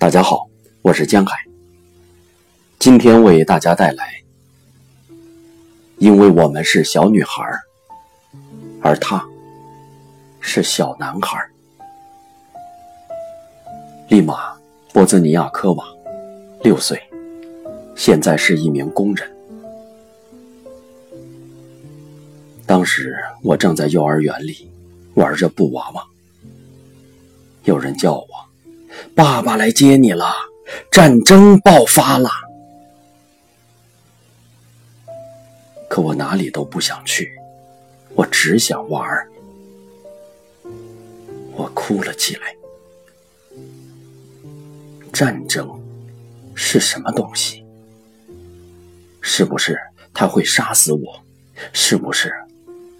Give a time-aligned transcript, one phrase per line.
[0.00, 0.48] 大家好，
[0.80, 1.36] 我是江海。
[2.78, 4.22] 今天为大家带来，
[5.98, 7.44] 因为我们是小女孩，
[8.80, 9.22] 而他
[10.40, 11.38] 是小男孩。
[14.08, 14.54] 利马·
[14.90, 15.84] 波兹尼亚科娃，
[16.62, 16.98] 六岁，
[17.94, 19.30] 现在是一名工人。
[22.64, 24.66] 当时我正在幼儿园里
[25.12, 26.02] 玩着布娃娃，
[27.64, 28.26] 有人叫我
[29.14, 30.32] ：“爸爸来接你了，
[30.90, 32.30] 战争爆发了。”
[35.88, 37.32] 可我哪里都不想去，
[38.14, 39.28] 我只想玩儿。
[41.52, 42.54] 我哭了起来。
[45.12, 45.68] 战争
[46.54, 47.64] 是什么东西？
[49.20, 49.78] 是不是
[50.14, 51.20] 他会杀死我？
[51.72, 52.32] 是不是？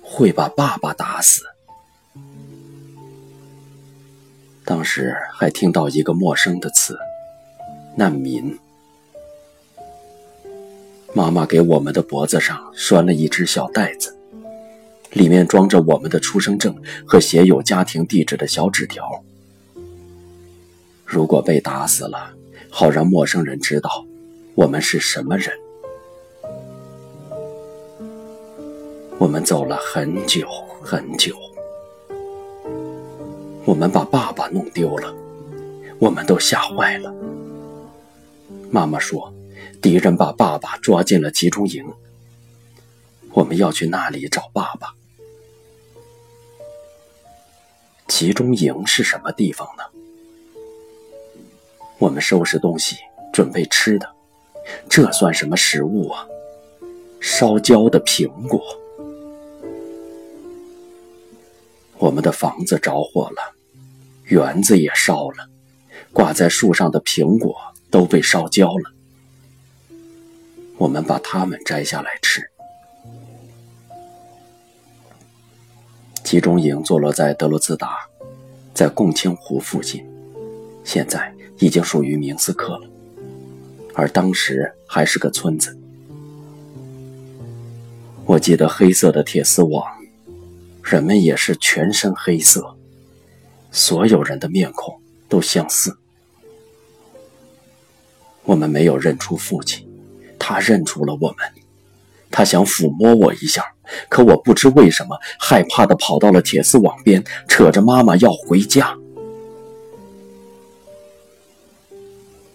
[0.03, 1.45] 会把爸爸打死。
[4.71, 6.97] 当时还听到一个陌生的词
[7.99, 8.57] “难民”。
[11.12, 14.17] 妈妈给我们的脖子上拴了一只小袋子，
[15.11, 16.73] 里面装着我们的出生证
[17.05, 19.11] 和写有家庭地址的小纸条。
[21.05, 22.33] 如果被打死了，
[22.71, 24.07] 好让陌生人知道
[24.55, 25.53] 我们是什么人。
[29.19, 30.49] 我们走了很久
[30.81, 31.37] 很久，
[33.71, 35.15] 我们把爸爸弄丢了，
[36.01, 37.15] 我们都吓坏了。
[38.69, 39.33] 妈妈说，
[39.81, 41.87] 敌人把爸爸抓进了集中营，
[43.31, 44.93] 我们要去那里找爸爸。
[48.09, 49.84] 集中营是什么地方呢？
[51.99, 52.97] 我们收拾东西，
[53.33, 54.12] 准备吃的，
[54.89, 56.27] 这算什么食物啊？
[57.21, 58.61] 烧焦的苹果。
[61.99, 63.55] 我们的房子着火了，
[64.31, 65.49] 园子也烧了，
[66.13, 67.57] 挂在树上的苹果
[67.91, 68.93] 都被烧焦了。
[70.79, 72.41] 我们把它们摘下来吃。
[76.23, 77.97] 集中营坐落在德罗兹达，
[78.73, 80.07] 在共青湖附近，
[80.85, 82.89] 现在已经属于明斯克了，
[83.95, 85.77] 而当时还是个村子。
[88.27, 89.85] 我记得黑色的铁丝网。
[90.83, 92.75] 人们也是全身黑色，
[93.70, 95.97] 所有人的面孔都相似。
[98.44, 99.88] 我们没有认出父亲，
[100.38, 101.36] 他认出了我们。
[102.31, 103.75] 他想抚摸我一下，
[104.08, 108.97] 可我不知为什么害怕的跑到了铁丝网边，扯着妈妈要回家。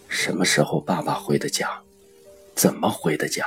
[0.08, 1.82] 什么时候爸爸回的家？
[2.56, 3.46] 怎么回的家？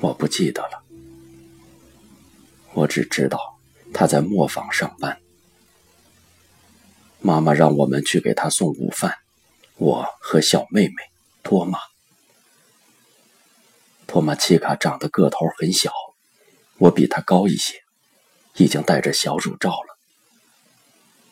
[0.00, 0.82] 我不记得了。
[2.72, 3.38] 我只知道
[3.92, 5.19] 他在磨坊上班。
[7.22, 9.14] 妈妈让我们去给她送午饭，
[9.76, 10.94] 我和小妹妹
[11.42, 11.78] 托马。
[14.06, 15.92] 托马奇卡长得个头很小，
[16.78, 17.74] 我比他高一些，
[18.56, 19.98] 已经戴着小乳罩了。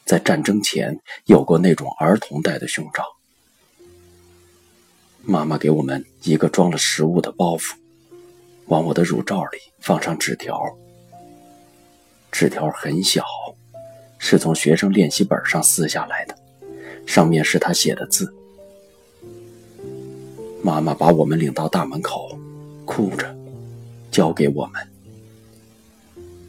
[0.05, 3.05] 在战争前有过那种儿童戴的胸罩。
[5.23, 7.75] 妈妈给我们一个装了食物的包袱，
[8.67, 10.63] 往我的乳罩里放上纸条。
[12.31, 13.25] 纸条很小，
[14.19, 16.37] 是从学生练习本上撕下来的，
[17.07, 18.35] 上面是他写的字。
[20.63, 22.39] 妈妈把我们领到大门口，
[22.85, 23.35] 哭着
[24.11, 24.83] 交给我们：“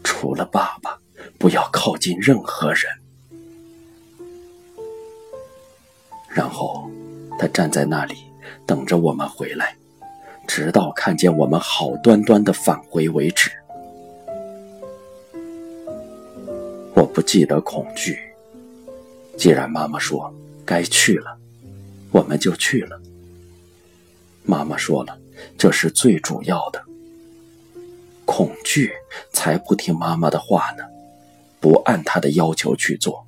[0.04, 0.98] 除了爸爸，
[1.38, 2.84] 不要靠近任何人。”
[6.28, 6.90] 然后
[7.38, 8.16] 他站在那里
[8.66, 9.76] 等着我们回来，
[10.48, 13.52] 直到看见我们好端端的返回为止。
[17.20, 18.18] 不记得恐惧。
[19.38, 20.34] 既然妈妈说
[20.66, 21.38] 该去了，
[22.14, 22.98] 我们就去了。
[24.44, 25.20] 妈妈说了，
[25.58, 26.82] 这是最主要的。
[28.24, 28.90] 恐惧
[29.34, 30.84] 才不听妈妈的话呢，
[31.60, 33.28] 不按她的要求去做。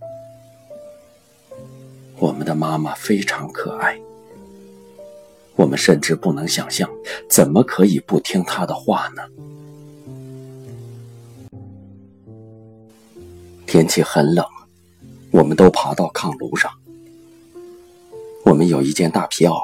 [2.17, 3.99] 我们的妈妈非常可爱，
[5.57, 6.89] 我们甚至不能想象，
[7.29, 9.21] 怎么可以不听她的话呢？
[13.71, 14.45] 天气很冷，
[15.31, 16.69] 我们都爬到炕炉上。
[18.43, 19.61] 我们有一件大皮袄，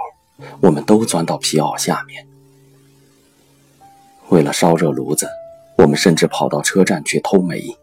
[0.61, 2.25] 我们都钻到皮袄下面。
[4.29, 5.27] 为了烧热炉子，
[5.77, 7.77] 我们甚至跑到车站去偷煤。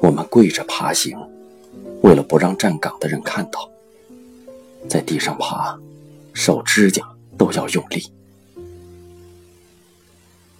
[0.00, 1.14] 我们跪着爬行，
[2.00, 3.68] 为了不让站岗的人看到，
[4.88, 5.78] 在地上爬，
[6.32, 7.06] 手指甲
[7.36, 8.10] 都要用力，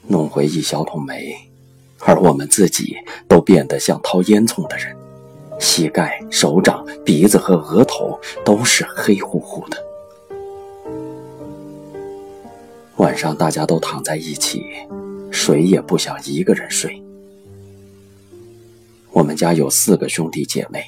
[0.07, 1.54] 弄回一小桶煤。
[2.01, 2.97] 而我们自己
[3.29, 4.95] 都变得像掏烟囱的人，
[5.59, 9.83] 膝盖、手掌、鼻子和额头都是黑乎乎的。
[12.97, 14.65] 晚上大家都躺在一起，
[15.31, 17.03] 谁也不想一个人睡。
[19.11, 20.85] 我们家有四个兄弟姐妹，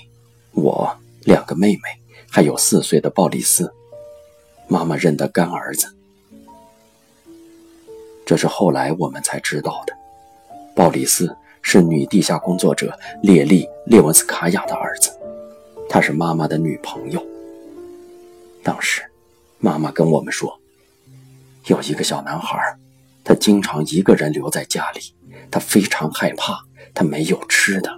[0.53, 1.83] 我两个妹妹，
[2.31, 3.73] 还有四岁的鲍里斯，
[4.69, 5.87] 妈妈认的干儿子。
[8.25, 9.96] 这是后来我们才知道的，
[10.77, 15.11] 鲍里斯是女地下工作者列利·列文斯卡娅的儿子，
[15.89, 17.27] 他是妈妈的女朋友。
[18.63, 19.03] 当时，
[19.59, 20.61] 妈妈跟我们说，
[21.65, 22.77] 有一个小男孩，
[23.25, 25.01] 他经常一个人留在家里，
[25.51, 26.61] 他非常害怕，
[26.93, 27.91] 他没有吃的，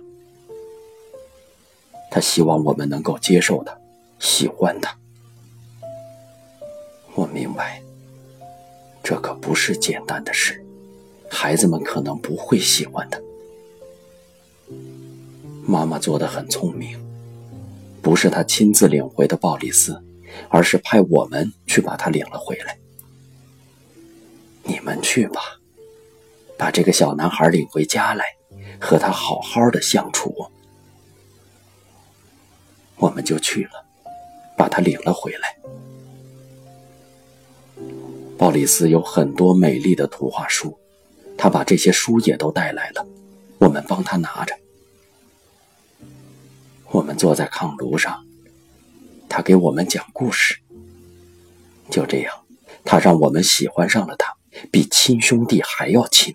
[2.13, 3.77] 他希望我们能够接受他，
[4.21, 4.97] 喜欢他。
[7.17, 7.83] 我明白。
[9.03, 10.65] 这可不是简单的事，
[11.31, 13.23] 孩子们可能不会喜欢的。
[15.67, 16.99] 妈妈做的很聪明，
[18.01, 20.03] 不是她亲自领回的鲍里斯，
[20.49, 22.79] 而是派我们去把他领了回来。
[24.65, 25.41] 你们去吧，
[26.57, 28.25] 把这个小男孩领回家来，
[28.81, 30.35] 和他好好的相处。
[32.97, 33.85] 我们就去了，
[34.57, 35.57] 把他领了回来。
[38.37, 40.79] 鲍里斯有很多美丽的图画书，
[41.39, 43.07] 他把这些书也都带来了，
[43.59, 44.59] 我们帮他拿着。
[46.91, 48.27] 我们坐在炕炉上，
[49.29, 50.59] 他给我们讲故事。
[51.89, 52.45] 就这样，
[52.85, 54.37] 他让我们喜欢上了他，
[54.73, 56.35] 比亲兄弟还要亲，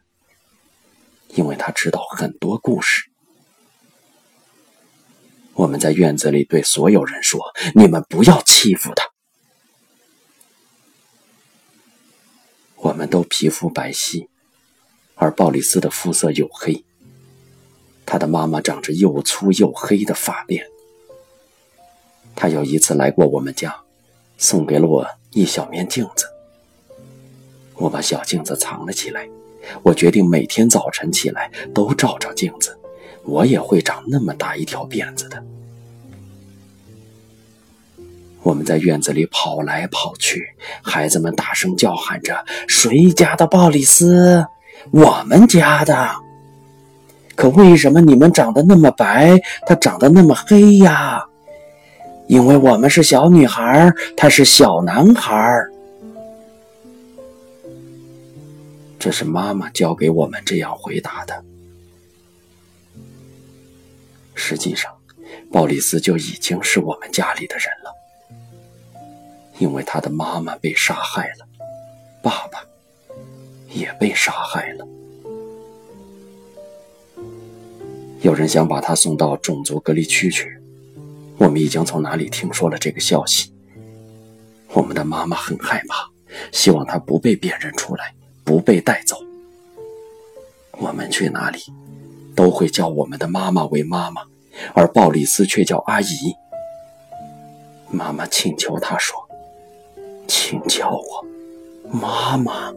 [1.28, 3.04] 因为他知道很多故事。
[5.54, 7.40] 我们在院子里对所有人说
[7.76, 9.12] ：“你们不要欺负他。”
[12.78, 14.28] 我们都皮肤白皙，
[15.16, 16.84] 而鲍里斯的肤色黝黑。
[18.06, 20.64] 他的妈妈长着又粗又黑的发辫。
[22.36, 23.76] 他有一次来过我们家，
[24.38, 26.26] 送给了我一小面镜子。
[27.76, 29.28] 我把小镜子藏了起来。
[29.82, 32.78] 我决定每天早晨起来都照照镜子，
[33.24, 35.42] 我也会长那么大一条辫子的。
[38.42, 40.44] 我们在院子里跑来跑去，
[40.82, 44.46] 孩子们大声叫喊着：“谁家的鲍里斯？
[44.92, 46.12] 我们家的。”
[47.36, 51.26] 可为什么你们长得那么白，他长得那么黑呀？
[52.28, 55.66] 因为我们是小女孩，他是小男孩。
[59.00, 61.44] 这是妈妈教给我们这样回答的。
[64.36, 64.92] 实际上，
[65.52, 67.92] 鲍里斯就已经是我们家里的人了。
[69.58, 71.48] 因为他的妈妈被杀害了，
[72.22, 72.64] 爸爸
[73.74, 74.88] 也被杀害了。
[78.22, 80.58] 有人想把他送到种族隔离区去，
[81.38, 83.52] 我们已经从哪里听说了这个消息。
[84.72, 86.10] 我们的妈妈很害怕，
[86.52, 89.18] 希望他不被辨认出来，不被带走。
[90.80, 91.60] 我们去哪里，
[92.36, 94.24] 都会叫我们的妈妈为妈妈，
[94.74, 96.34] 而鲍里斯却叫阿姨。
[97.92, 99.18] 妈妈请求他说。
[100.26, 101.26] 请叫我
[101.92, 102.74] 妈妈，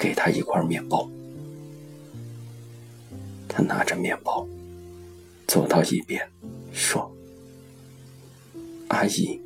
[0.00, 1.06] 给他一块面包。
[3.46, 4.46] 他拿着面包，
[5.46, 6.26] 走到一边，
[6.72, 7.14] 说
[8.88, 9.38] ：“阿姨，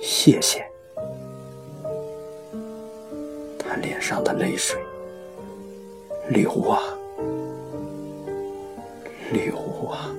[0.00, 0.66] 谢谢。”
[3.56, 4.82] 他脸上的泪水
[6.28, 6.82] 流啊
[9.32, 9.56] 流
[9.88, 10.12] 啊。